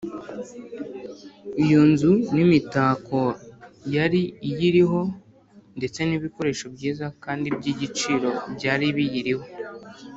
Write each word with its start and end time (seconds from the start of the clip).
iyo 1.63 1.81
nzu 1.91 2.11
n’imitako 2.35 3.19
yari 3.95 4.21
iyiriho 4.47 5.01
ndetse 5.77 5.99
n’ibikoresho 6.03 6.65
byiza 6.75 7.05
kandi 7.23 7.47
by’igiciro 7.57 8.29
byari 8.55 8.85
biyirimo 8.97 9.45